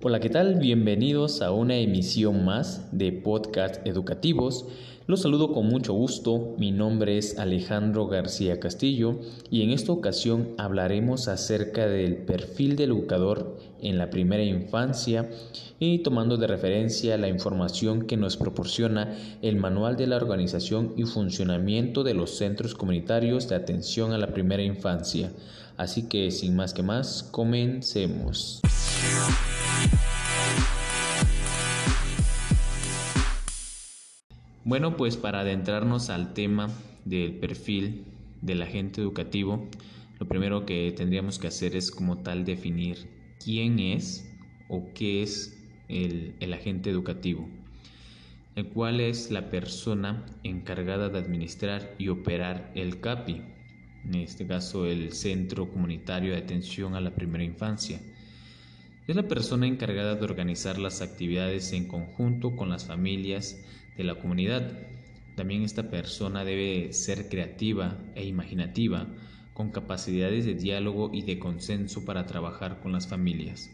Hola, 0.00 0.20
¿qué 0.20 0.30
tal? 0.30 0.60
Bienvenidos 0.60 1.42
a 1.42 1.50
una 1.50 1.76
emisión 1.76 2.44
más 2.44 2.96
de 2.96 3.10
Podcast 3.10 3.84
Educativos. 3.84 4.68
Los 5.08 5.22
saludo 5.22 5.54
con 5.54 5.64
mucho 5.64 5.94
gusto. 5.94 6.54
Mi 6.58 6.70
nombre 6.70 7.16
es 7.16 7.38
Alejandro 7.38 8.08
García 8.08 8.60
Castillo 8.60 9.18
y 9.50 9.62
en 9.62 9.70
esta 9.70 9.90
ocasión 9.90 10.50
hablaremos 10.58 11.28
acerca 11.28 11.86
del 11.86 12.18
perfil 12.18 12.76
del 12.76 12.90
educador 12.90 13.56
en 13.80 13.96
la 13.96 14.10
primera 14.10 14.42
infancia 14.42 15.30
y 15.80 16.00
tomando 16.00 16.36
de 16.36 16.46
referencia 16.46 17.16
la 17.16 17.28
información 17.28 18.06
que 18.06 18.18
nos 18.18 18.36
proporciona 18.36 19.16
el 19.40 19.56
Manual 19.56 19.96
de 19.96 20.08
la 20.08 20.16
Organización 20.16 20.92
y 20.98 21.04
Funcionamiento 21.04 22.04
de 22.04 22.12
los 22.12 22.36
Centros 22.36 22.74
Comunitarios 22.74 23.48
de 23.48 23.54
Atención 23.54 24.12
a 24.12 24.18
la 24.18 24.34
Primera 24.34 24.62
Infancia. 24.62 25.32
Así 25.78 26.02
que 26.02 26.30
sin 26.30 26.54
más 26.54 26.74
que 26.74 26.82
más, 26.82 27.22
comencemos. 27.22 28.60
Bueno, 34.68 34.98
pues 34.98 35.16
para 35.16 35.40
adentrarnos 35.40 36.10
al 36.10 36.34
tema 36.34 36.68
del 37.06 37.36
perfil 37.36 38.04
del 38.42 38.60
agente 38.60 39.00
educativo, 39.00 39.66
lo 40.20 40.28
primero 40.28 40.66
que 40.66 40.92
tendríamos 40.94 41.38
que 41.38 41.46
hacer 41.46 41.74
es 41.74 41.90
como 41.90 42.18
tal 42.18 42.44
definir 42.44 43.08
quién 43.42 43.78
es 43.78 44.30
o 44.68 44.92
qué 44.92 45.22
es 45.22 45.58
el, 45.88 46.34
agente 46.52 46.90
educativo, 46.90 47.48
el 48.56 48.68
cual 48.68 49.00
es 49.00 49.30
la 49.30 49.48
persona 49.48 50.26
encargada 50.42 51.08
de 51.08 51.18
administrar 51.18 51.94
y 51.96 52.08
operar 52.08 52.70
el 52.74 53.00
CAPI, 53.00 53.40
en 54.04 54.14
este 54.16 54.46
caso 54.46 54.84
el 54.84 55.14
Centro 55.14 55.70
Comunitario 55.70 56.32
de 56.32 56.40
Atención 56.40 56.94
a 56.94 57.00
la 57.00 57.14
Primera 57.14 57.42
Infancia. 57.42 58.02
Es 59.06 59.16
la 59.16 59.26
persona 59.26 59.66
encargada 59.66 60.16
de 60.16 60.24
organizar 60.24 60.78
las 60.78 61.00
actividades 61.00 61.72
en 61.72 61.88
conjunto 61.88 62.54
con 62.54 62.68
las 62.68 62.84
familias 62.84 63.56
de 63.98 64.04
la 64.04 64.14
comunidad. 64.14 64.72
También 65.36 65.62
esta 65.62 65.90
persona 65.90 66.44
debe 66.44 66.92
ser 66.94 67.28
creativa 67.28 67.98
e 68.14 68.24
imaginativa, 68.24 69.06
con 69.52 69.70
capacidades 69.70 70.46
de 70.46 70.54
diálogo 70.54 71.10
y 71.12 71.22
de 71.22 71.38
consenso 71.38 72.04
para 72.04 72.26
trabajar 72.26 72.80
con 72.80 72.92
las 72.92 73.08
familias. 73.08 73.70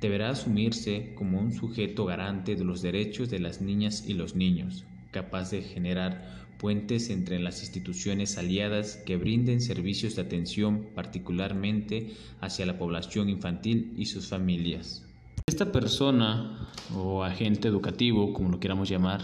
Deberá 0.00 0.30
asumirse 0.30 1.12
como 1.14 1.38
un 1.38 1.52
sujeto 1.52 2.06
garante 2.06 2.56
de 2.56 2.64
los 2.64 2.82
derechos 2.82 3.30
de 3.30 3.38
las 3.38 3.60
niñas 3.60 4.04
y 4.08 4.14
los 4.14 4.34
niños, 4.34 4.84
capaz 5.12 5.50
de 5.50 5.62
generar 5.62 6.42
puentes 6.58 7.10
entre 7.10 7.38
las 7.40 7.60
instituciones 7.60 8.38
aliadas 8.38 8.96
que 9.04 9.16
brinden 9.16 9.60
servicios 9.60 10.16
de 10.16 10.22
atención 10.22 10.86
particularmente 10.94 12.12
hacia 12.40 12.66
la 12.66 12.78
población 12.78 13.28
infantil 13.28 13.92
y 13.96 14.06
sus 14.06 14.28
familias. 14.28 15.04
Esta 15.46 15.72
persona 15.72 16.68
o 16.94 17.24
agente 17.24 17.68
educativo, 17.68 18.32
como 18.32 18.50
lo 18.50 18.60
queramos 18.60 18.88
llamar, 18.88 19.20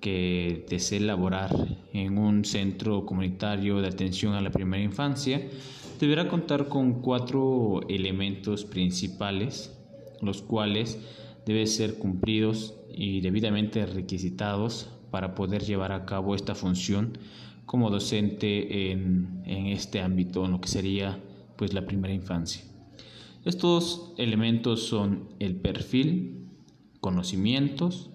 que 0.00 0.66
desee 0.68 1.00
laborar 1.00 1.50
en 1.92 2.18
un 2.18 2.44
centro 2.44 3.06
comunitario 3.06 3.80
de 3.80 3.88
atención 3.88 4.34
a 4.34 4.40
la 4.40 4.50
primera 4.50 4.82
infancia, 4.82 5.40
deberá 6.00 6.28
contar 6.28 6.68
con 6.68 7.00
cuatro 7.00 7.80
elementos 7.88 8.64
principales, 8.64 9.78
los 10.20 10.42
cuales 10.42 10.98
deben 11.46 11.66
ser 11.66 11.94
cumplidos 11.98 12.74
y 12.92 13.20
debidamente 13.20 13.86
requisitados 13.86 14.90
para 15.10 15.34
poder 15.34 15.62
llevar 15.62 15.92
a 15.92 16.04
cabo 16.04 16.34
esta 16.34 16.54
función 16.54 17.16
como 17.64 17.90
docente 17.90 18.90
en, 18.90 19.42
este 19.46 20.00
ámbito, 20.00 20.44
en 20.44 20.52
lo 20.52 20.60
que 20.60 20.68
sería 20.68 21.18
pues 21.56 21.72
la 21.72 21.86
primera 21.86 22.12
infancia. 22.12 22.62
Estos 23.44 24.14
elementos 24.16 24.84
son 24.86 25.28
el 25.38 25.56
perfil, 25.56 26.48
conocimientos, 27.00 28.10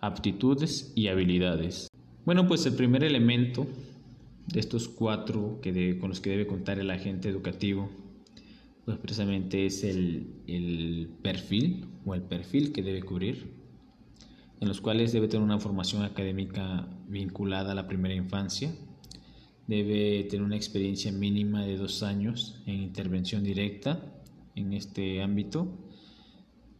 aptitudes 0.00 0.92
y 0.94 1.08
habilidades. 1.08 1.88
Bueno, 2.26 2.46
pues 2.46 2.66
el 2.66 2.74
primer 2.74 3.02
elemento 3.02 3.66
de 4.48 4.60
estos 4.60 4.88
cuatro 4.88 5.60
que 5.62 5.98
con 5.98 6.10
los 6.10 6.20
que 6.20 6.28
debe 6.28 6.46
contar 6.46 6.78
el 6.78 6.90
agente 6.90 7.30
educativo, 7.30 7.88
pues 8.84 8.98
precisamente 8.98 9.64
es 9.64 9.82
el, 9.82 10.26
el 10.46 11.08
perfil 11.22 11.86
o 12.04 12.14
el 12.14 12.20
perfil 12.20 12.72
que 12.72 12.82
debe 12.82 13.02
cubrir 13.02 13.56
en 14.60 14.68
los 14.68 14.82
cuales 14.82 15.12
debe 15.12 15.28
tener 15.28 15.42
una 15.42 15.58
formación 15.58 16.02
académica 16.02 16.86
vinculada 17.08 17.72
a 17.72 17.74
la 17.74 17.86
primera 17.86 18.14
infancia, 18.14 18.74
debe 19.66 20.24
tener 20.24 20.44
una 20.44 20.56
experiencia 20.56 21.12
mínima 21.12 21.64
de 21.64 21.76
dos 21.76 22.02
años 22.02 22.60
en 22.66 22.82
intervención 22.82 23.42
directa 23.42 24.15
en 24.56 24.72
este 24.72 25.22
ámbito, 25.22 25.68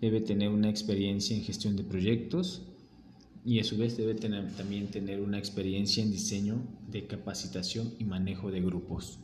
debe 0.01 0.21
tener 0.21 0.49
una 0.49 0.69
experiencia 0.69 1.37
en 1.37 1.45
gestión 1.45 1.77
de 1.77 1.85
proyectos 1.85 2.63
y 3.45 3.61
a 3.61 3.65
su 3.65 3.79
vez 3.79 3.97
debe 3.97 4.15
tener, 4.15 4.51
también 4.57 4.89
tener 4.89 5.21
una 5.21 5.39
experiencia 5.39 6.03
en 6.03 6.11
diseño 6.11 6.57
de 6.91 7.07
capacitación 7.07 7.95
y 7.99 8.05
manejo 8.05 8.51
de 8.51 8.61
grupos. 8.61 9.21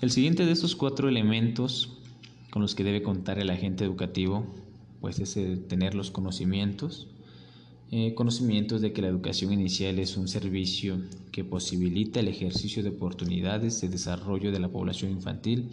El 0.00 0.10
siguiente 0.10 0.46
de 0.46 0.52
estos 0.52 0.74
cuatro 0.74 1.08
elementos 1.08 1.98
con 2.50 2.62
los 2.62 2.74
que 2.74 2.84
debe 2.84 3.02
contar 3.02 3.38
el 3.38 3.50
agente 3.50 3.84
educativo 3.84 4.46
pues 5.00 5.18
es 5.18 5.34
tener 5.68 5.94
los 5.94 6.10
conocimientos, 6.10 7.08
eh, 7.90 8.14
conocimientos 8.14 8.80
de 8.80 8.94
que 8.94 9.02
la 9.02 9.08
educación 9.08 9.52
inicial 9.52 9.98
es 9.98 10.16
un 10.16 10.28
servicio 10.28 10.98
que 11.30 11.44
posibilita 11.44 12.20
el 12.20 12.28
ejercicio 12.28 12.82
de 12.82 12.88
oportunidades 12.88 13.82
de 13.82 13.88
desarrollo 13.88 14.50
de 14.50 14.60
la 14.60 14.68
población 14.68 15.10
infantil, 15.10 15.68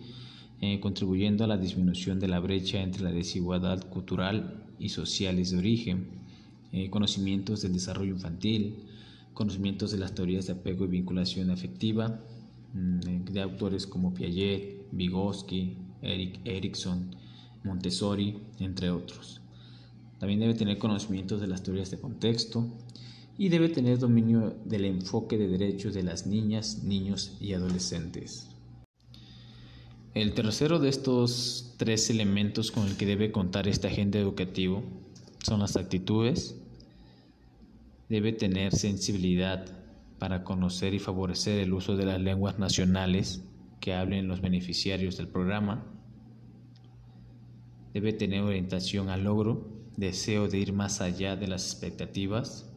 eh, 0.61 0.79
contribuyendo 0.79 1.43
a 1.43 1.47
la 1.47 1.57
disminución 1.57 2.19
de 2.19 2.27
la 2.27 2.39
brecha 2.39 2.81
entre 2.81 3.01
la 3.01 3.11
desigualdad 3.11 3.89
cultural 3.89 4.63
y 4.77 4.89
sociales 4.89 5.49
de 5.49 5.57
origen, 5.57 6.05
eh, 6.71 6.91
conocimientos 6.91 7.63
del 7.63 7.73
desarrollo 7.73 8.13
infantil, 8.13 8.83
conocimientos 9.33 9.91
de 9.91 9.97
las 9.97 10.13
teorías 10.13 10.45
de 10.45 10.53
apego 10.53 10.85
y 10.85 10.89
vinculación 10.89 11.49
afectiva, 11.49 12.19
mm, 12.73 13.25
de 13.31 13.41
autores 13.41 13.87
como 13.87 14.13
Piaget, 14.13 14.85
Vygotsky, 14.91 15.77
Eric 16.03 16.39
Erickson, 16.45 17.15
Montessori, 17.63 18.37
entre 18.59 18.91
otros. 18.91 19.41
También 20.19 20.41
debe 20.41 20.53
tener 20.53 20.77
conocimientos 20.77 21.41
de 21.41 21.47
las 21.47 21.63
teorías 21.63 21.89
de 21.89 21.99
contexto 21.99 22.67
y 23.35 23.49
debe 23.49 23.69
tener 23.69 23.97
dominio 23.97 24.55
del 24.65 24.85
enfoque 24.85 25.39
de 25.39 25.47
derechos 25.47 25.95
de 25.95 26.03
las 26.03 26.27
niñas, 26.27 26.83
niños 26.83 27.35
y 27.41 27.53
adolescentes. 27.53 28.50
El 30.13 30.33
tercero 30.33 30.79
de 30.79 30.89
estos 30.89 31.75
tres 31.77 32.09
elementos 32.09 32.69
con 32.71 32.85
el 32.85 32.97
que 32.97 33.05
debe 33.05 33.31
contar 33.31 33.69
este 33.69 33.87
agente 33.87 34.19
educativo 34.19 34.83
son 35.41 35.61
las 35.61 35.77
actitudes. 35.77 36.59
Debe 38.09 38.33
tener 38.33 38.75
sensibilidad 38.75 39.65
para 40.19 40.43
conocer 40.43 40.93
y 40.93 40.99
favorecer 40.99 41.59
el 41.59 41.71
uso 41.71 41.95
de 41.95 42.05
las 42.05 42.19
lenguas 42.19 42.59
nacionales 42.59 43.41
que 43.79 43.93
hablen 43.93 44.27
los 44.27 44.41
beneficiarios 44.41 45.15
del 45.15 45.29
programa. 45.29 45.85
Debe 47.93 48.11
tener 48.11 48.41
orientación 48.41 49.07
al 49.07 49.23
logro 49.23 49.65
deseo 49.95 50.49
de 50.49 50.57
ir 50.57 50.73
más 50.73 50.99
allá 50.99 51.37
de 51.37 51.47
las 51.47 51.71
expectativas, 51.71 52.70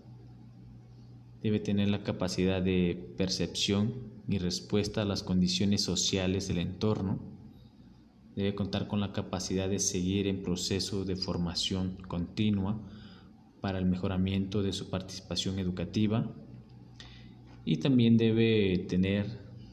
debe 1.45 1.61
tener 1.61 1.91
la 1.91 2.03
capacidad 2.03 2.63
de 2.63 2.99
percepción 3.19 3.93
y 4.27 4.39
respuesta 4.39 5.03
a 5.03 5.05
las 5.05 5.23
condiciones 5.23 5.83
sociales 5.83 6.49
del 6.49 6.57
entorno, 6.57 7.19
debe 8.35 8.55
contar 8.55 8.89
con 8.89 8.99
la 8.99 9.13
capacidad 9.13 9.69
de 9.69 9.79
seguir 9.79 10.27
en 10.27 10.43
proceso 10.43 11.05
de 11.05 11.17
formación 11.17 11.99
continua 12.09 12.81
para 13.61 13.79
el 13.79 13.85
mejoramiento 13.85 14.63
de 14.63 14.73
su 14.73 14.89
participación 14.89 15.59
educativa 15.59 16.33
y 17.67 17.77
también 17.77 18.17
debe 18.17 18.79
tener 18.89 19.27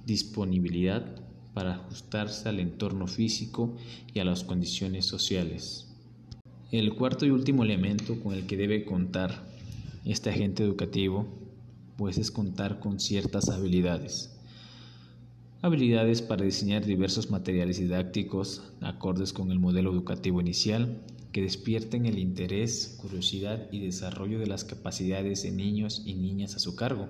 disponibilidad 0.06 1.24
para 1.54 1.76
ajustarse 1.76 2.50
al 2.50 2.60
entorno 2.60 3.08
físico 3.08 3.78
y 4.14 4.20
a 4.20 4.26
las 4.26 4.44
condiciones 4.44 5.06
sociales. 5.06 5.88
El 6.74 6.94
cuarto 6.96 7.26
y 7.26 7.30
último 7.30 7.64
elemento 7.64 8.20
con 8.22 8.34
el 8.34 8.46
que 8.46 8.58
debe 8.58 8.84
contar 8.84 9.50
este 10.04 10.32
agente 10.32 10.64
educativo 10.64 11.41
pues 12.02 12.18
es 12.18 12.32
contar 12.32 12.80
con 12.80 13.00
ciertas 13.00 13.50
habilidades. 13.50 14.32
Habilidades 15.62 16.24
para 16.24 16.44
diseñar 16.44 16.84
diversos 16.84 17.30
materiales 17.30 17.78
didácticos 17.78 18.64
acordes 18.82 19.34
con 19.34 19.52
el 19.52 19.60
modelo 19.60 19.92
educativo 19.92 20.42
inicial 20.42 20.98
que 21.32 21.44
despierten 21.44 22.08
el 22.08 22.18
interés, 22.18 22.98
curiosidad 23.00 23.68
y 23.72 23.82
desarrollo 23.82 24.40
de 24.40 24.48
las 24.48 24.64
capacidades 24.64 25.44
de 25.44 25.52
niños 25.52 26.02
y 26.04 26.16
niñas 26.16 26.56
a 26.56 26.60
su 26.60 26.76
cargo. 26.76 27.08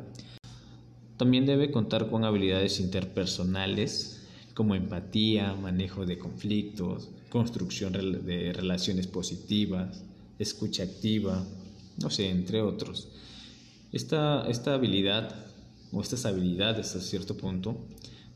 También 1.15 1.45
debe 1.45 1.71
contar 1.71 2.09
con 2.09 2.25
habilidades 2.25 2.81
interpersonales 2.81 4.27
como 4.53 4.75
empatía, 4.75 5.53
manejo 5.55 6.05
de 6.05 6.17
conflictos, 6.17 7.11
construcción 7.29 7.93
de 7.93 8.51
relaciones 8.51 9.07
positivas, 9.07 10.03
escucha 10.37 10.83
activa, 10.83 11.45
no 12.01 12.09
sé, 12.09 12.29
entre 12.29 12.61
otros. 12.61 13.07
Esta, 13.91 14.47
esta 14.49 14.73
habilidad 14.73 15.35
o 15.91 16.01
estas 16.01 16.25
habilidades 16.25 16.95
a 16.95 17.01
cierto 17.01 17.35
punto, 17.35 17.87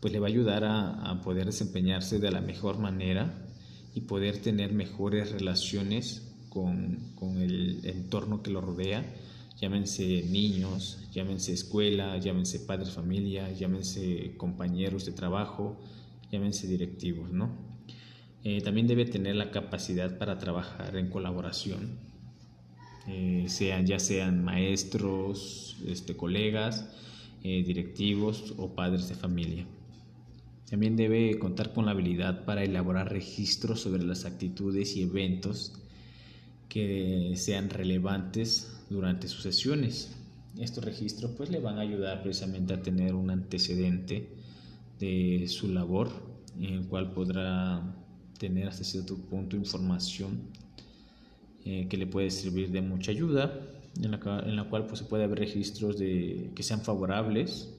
pues 0.02 0.12
le 0.12 0.20
va 0.20 0.28
a 0.28 0.30
ayudar 0.30 0.64
a, 0.66 1.22
poder 1.24 1.46
desempeñarse 1.46 2.20
de 2.20 2.30
la 2.30 2.42
mejor 2.42 2.78
manera 2.78 3.34
y 3.94 4.02
poder 4.02 4.42
tener 4.42 4.74
mejores 4.74 5.32
relaciones 5.32 6.36
con, 6.50 7.14
con, 7.16 7.38
el 7.38 7.80
entorno 7.86 8.44
que 8.44 8.52
lo 8.52 8.60
rodea, 8.60 9.06
llámense 9.60 10.24
niños, 10.24 11.00
llámense 11.14 11.54
escuela, 11.54 12.18
llámense 12.18 12.60
padres 12.60 12.92
familia, 12.92 13.52
llámense 13.54 14.36
compañeros 14.36 15.06
de 15.06 15.14
trabajo, 15.14 15.80
llámense 16.32 16.68
directivos, 16.68 17.32
¿no? 17.32 17.50
Eh, 18.44 18.62
también 18.62 18.88
debe 18.88 19.06
tener 19.06 19.38
la 19.38 19.50
capacidad 19.50 20.18
para 20.18 20.38
trabajar 20.38 20.98
en 20.98 21.10
colaboración, 21.10 21.98
eh, 23.08 23.46
sean, 23.48 23.86
ya 23.86 24.00
sean 24.00 24.44
maestros, 24.44 25.78
este, 25.88 26.16
colegas, 26.16 26.88
eh, 27.44 27.64
directivos 27.64 28.54
o 28.58 28.74
padres 28.74 29.08
de 29.10 29.16
familia. 29.16 29.66
También 30.70 30.96
debe 30.96 31.38
contar 31.38 31.74
con 31.74 31.86
la 31.86 31.92
habilidad 31.92 32.46
para 32.46 32.64
elaborar 32.64 33.12
registros 33.12 33.82
sobre 33.82 34.04
las 34.04 34.26
actitudes 34.26 34.96
y 34.96 35.04
eventos 35.04 35.74
que 36.70 37.34
sean 37.36 37.70
relevantes 37.70 38.76
durante 38.90 39.28
sus 39.28 39.44
sesiones. 39.44 40.16
Estos 40.58 40.84
registros 40.84 41.32
pues 41.38 41.52
le 41.52 41.60
van 41.60 41.78
a 41.78 41.82
ayudar 41.82 42.24
precisamente 42.24 42.74
a 42.74 42.82
tener 42.82 43.14
un 43.14 43.30
antecedente 43.30 44.30
de 45.00 45.46
su 45.48 45.68
labor 45.68 46.10
en 46.60 46.74
el 46.74 46.88
cual 46.88 47.12
podrá 47.12 47.96
tener 48.40 48.68
hasta 48.68 48.84
cierto 48.84 49.18
punto 49.18 49.56
información 49.56 50.50
eh, 51.66 51.88
que 51.90 51.98
le 51.98 52.08
puede 52.08 52.30
servir 52.30 52.72
de 52.72 52.82
mucha 52.82 53.12
ayuda, 53.12 53.60
en 54.02 54.12
la, 54.12 54.70
cual 54.70 54.88
pues, 54.88 55.00
se 55.00 55.06
puede 55.06 55.26
ver 55.28 55.40
registros 55.40 55.98
de, 55.98 56.52
que 56.56 56.64
sean 56.64 56.82
favorables, 56.82 57.74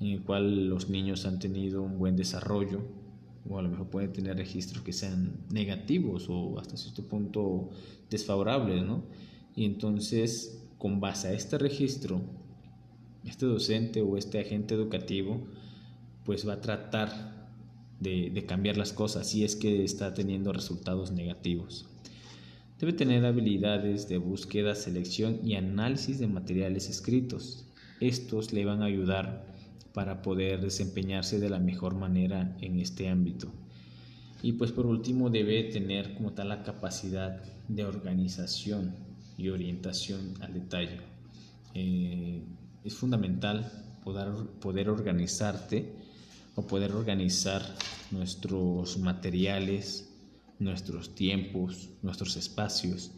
en 0.00 0.08
el 0.08 0.22
cual 0.22 0.68
los 0.68 0.90
niños 0.90 1.26
han 1.26 1.38
tenido 1.38 1.82
un 1.82 1.98
buen 1.98 2.16
desarrollo, 2.16 2.82
o 3.48 3.58
a 3.58 3.62
lo 3.62 3.68
mejor 3.68 3.88
pueden 3.88 4.12
tener 4.12 4.36
registros 4.36 4.82
que 4.82 4.92
sean 4.92 5.32
negativos 5.50 6.26
o 6.28 6.58
hasta 6.58 6.76
cierto 6.76 7.04
punto 7.04 7.70
desfavorables, 8.10 8.84
¿no? 8.84 9.04
Y 9.54 9.64
entonces, 9.64 10.62
con 10.78 11.00
base 11.00 11.28
a 11.28 11.32
este 11.32 11.56
registro, 11.56 12.20
este 13.24 13.46
docente 13.46 14.02
o 14.02 14.16
este 14.16 14.40
agente 14.40 14.74
educativo, 14.74 15.46
pues 16.24 16.46
va 16.46 16.54
a 16.54 16.60
tratar 16.60 17.48
de, 18.00 18.44
cambiar 18.46 18.76
las 18.76 18.92
cosas 18.92 19.28
si 19.28 19.44
es 19.44 19.56
que 19.56 19.84
está 19.84 20.12
teniendo 20.14 20.52
resultados 20.52 21.12
negativos. 21.12 21.88
Debe 22.78 22.92
tener 22.92 23.24
habilidades 23.24 24.06
de 24.06 24.18
búsqueda, 24.18 24.74
selección 24.74 25.40
y 25.42 25.54
análisis 25.54 26.18
de 26.18 26.26
materiales 26.26 26.90
escritos. 26.90 27.64
Estos 28.00 28.52
le 28.52 28.66
van 28.66 28.82
a 28.82 28.86
ayudar 28.86 29.46
para 29.94 30.20
poder 30.20 30.60
desempeñarse 30.60 31.40
de 31.40 31.48
la 31.48 31.58
mejor 31.58 31.94
manera 31.94 32.54
en 32.60 32.78
este 32.78 33.08
ámbito. 33.08 33.50
Y 34.42 34.52
pues 34.52 34.72
por 34.72 34.84
último 34.84 35.30
debe 35.30 35.64
tener 35.64 36.12
como 36.14 36.32
tal 36.32 36.50
la 36.50 36.62
capacidad 36.62 37.42
de 37.66 37.84
organización 37.86 38.94
y 39.38 39.48
orientación 39.48 40.34
al 40.40 40.52
detalle. 40.52 41.00
Eh, 41.72 42.42
es 42.84 42.94
fundamental 42.94 43.72
poder, 44.04 44.28
poder 44.60 44.90
organizarte 44.90 45.94
o 46.56 46.66
poder 46.66 46.92
organizar 46.92 47.62
nuestros 48.10 48.98
materiales, 48.98 50.10
nuestros 50.58 51.14
tiempos, 51.14 51.90
nuestros 52.02 52.36
espacios 52.36 53.12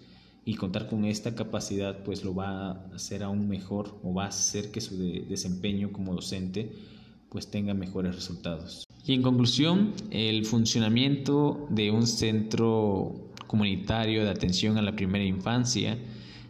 y 0.44 0.55
contar 0.55 0.88
con 0.88 1.05
esta 1.05 1.35
capacidad 1.35 2.02
pues 2.05 2.25
lo 2.25 2.35
va 2.35 2.70
a 2.70 2.94
hacer 2.94 3.23
aún 3.23 3.49
mejor 3.49 3.99
o 4.02 4.14
va 4.14 4.25
a 4.25 4.29
hacer 4.29 4.70
que 4.70 4.81
su 4.81 4.96
desempeño 4.99 5.93
como 5.93 6.14
docente 6.14 6.73
pues 7.29 7.50
tenga 7.50 7.75
mejores 7.75 8.14
resultados. 8.14 8.85
Y 9.05 9.14
en 9.14 9.23
conclusión, 9.23 9.93
el 10.11 10.44
funcionamiento 10.44 11.67
de 11.70 11.90
un 11.90 12.06
centro 12.06 13.31
comunitario 13.46 14.25
de 14.25 14.31
atención 14.31 14.76
a 14.79 14.82
la 14.82 14.96
primera 14.96 15.25
infancia 15.25 15.99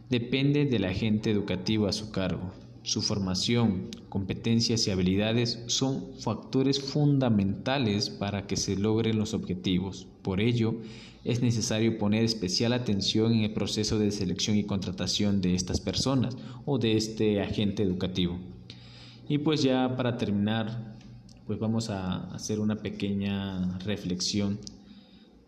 depende 0.08 0.64
del 0.64 0.84
agente 0.84 1.30
educativo 1.30 1.86
a 1.86 1.92
su 1.92 2.10
cargo. 2.10 2.52
Su 2.82 3.02
formación, 3.02 3.88
competencias 4.08 4.86
y 4.86 4.90
habilidades 4.90 5.62
son 5.66 6.14
factores 6.20 6.80
fundamentales 6.80 8.08
para 8.08 8.46
que 8.46 8.56
se 8.56 8.76
logren 8.76 9.18
los 9.18 9.34
objetivos. 9.34 10.06
Por 10.22 10.40
ello, 10.40 10.76
es 11.24 11.42
necesario 11.42 11.98
poner 11.98 12.24
especial 12.24 12.72
atención 12.72 13.32
en 13.32 13.40
el 13.40 13.52
proceso 13.52 13.98
de 13.98 14.10
selección 14.10 14.56
y 14.56 14.64
contratación 14.64 15.40
de 15.40 15.54
estas 15.54 15.80
personas 15.80 16.36
o 16.64 16.78
de 16.78 16.96
este 16.96 17.42
agente 17.42 17.82
educativo. 17.82 18.38
Y 19.28 19.38
pues 19.38 19.62
ya 19.62 19.94
para 19.96 20.16
terminar, 20.16 20.96
pues 21.46 21.58
vamos 21.58 21.90
a 21.90 22.32
hacer 22.34 22.60
una 22.60 22.76
pequeña 22.76 23.78
reflexión, 23.80 24.58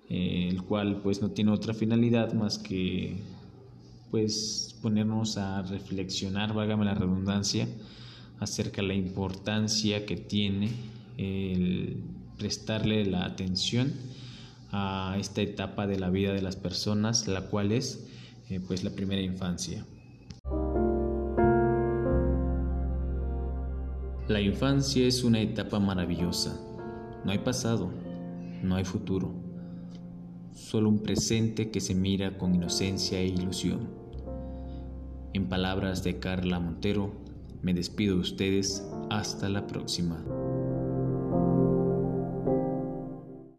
eh, 0.09 0.49
el 0.51 0.63
cual 0.65 1.01
pues 1.03 1.23
no 1.23 1.31
tiene 1.31 1.53
otra 1.53 1.73
finalidad 1.73 2.35
más 2.35 2.59
que 2.59 3.17
pues 4.11 4.77
ponernos 4.83 5.37
a 5.37 5.63
reflexionar, 5.63 6.53
válgame 6.53 6.85
la 6.85 6.95
redundancia, 6.95 7.69
acerca 8.41 8.83
de 8.83 8.89
la 8.89 8.95
importancia 8.95 10.07
que 10.07 10.17
tiene 10.17 10.71
el 11.17 12.03
prestarle 12.39 13.05
la 13.05 13.27
atención 13.27 13.93
a 14.73 15.17
esta 15.19 15.43
etapa 15.43 15.87
de 15.87 15.99
la 15.99 16.11
vida 16.11 16.33
de 16.33 16.43
las 16.43 16.57
personas, 16.57 17.29
la 17.29 17.43
cual 17.43 17.73
es 17.73 18.07
eh, 18.49 18.61
pues 18.67 18.83
la 18.83 18.91
primera 18.91 19.21
infancia. 19.21 19.85
La 24.29 24.41
infancia 24.41 25.07
es 25.07 25.25
una 25.25 25.41
etapa 25.41 25.81
maravillosa. 25.81 26.59
No 27.25 27.33
hay 27.33 27.39
pasado, 27.39 27.91
no 28.63 28.77
hay 28.77 28.85
futuro, 28.85 29.35
solo 30.55 30.89
un 30.89 31.01
presente 31.01 31.71
que 31.71 31.81
se 31.81 31.95
mira 31.95 32.39
con 32.39 32.55
inocencia 32.55 33.19
e 33.19 33.27
ilusión. 33.27 34.00
En 35.33 35.49
palabras 35.49 36.03
de 36.03 36.19
Carla 36.19 36.59
Montero, 36.59 37.13
me 37.63 37.73
despido 37.73 38.17
de 38.17 38.21
ustedes. 38.21 38.85
Hasta 39.11 39.49
la 39.49 39.67
próxima. 39.67 40.17